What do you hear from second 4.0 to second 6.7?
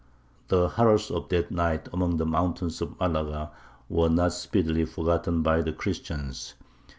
not speedily forgotten by the Christians.